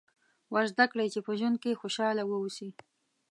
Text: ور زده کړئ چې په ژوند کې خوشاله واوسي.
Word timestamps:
ور 0.53 0.65
زده 0.73 0.85
کړئ 0.91 1.07
چې 1.13 1.19
په 1.25 1.31
ژوند 1.39 1.57
کې 1.63 1.79
خوشاله 1.79 2.23
واوسي. 2.25 2.69